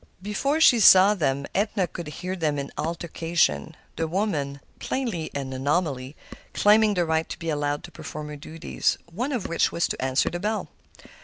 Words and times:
Before 0.23 0.59
she 0.59 0.79
saw 0.79 1.13
them 1.13 1.45
Edna 1.53 1.85
could 1.85 2.07
hear 2.07 2.35
them 2.35 2.57
in 2.57 2.71
altercation, 2.75 3.75
the 3.97 4.07
woman—plainly 4.07 5.29
an 5.35 5.53
anomaly—claiming 5.53 6.95
the 6.95 7.05
right 7.05 7.29
to 7.29 7.37
be 7.37 7.51
allowed 7.51 7.83
to 7.83 7.91
perform 7.91 8.29
her 8.29 8.35
duties, 8.35 8.97
one 9.13 9.31
of 9.31 9.47
which 9.47 9.71
was 9.71 9.87
to 9.89 10.01
answer 10.03 10.31
the 10.31 10.39
bell. 10.39 10.69